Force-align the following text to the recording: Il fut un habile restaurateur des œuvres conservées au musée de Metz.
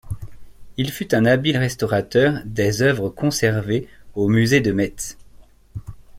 Il 0.77 0.89
fut 0.89 1.13
un 1.13 1.25
habile 1.25 1.57
restaurateur 1.59 2.39
des 2.43 2.81
œuvres 2.81 3.09
conservées 3.09 3.87
au 4.15 4.29
musée 4.29 4.59
de 4.59 4.71
Metz. 4.71 5.15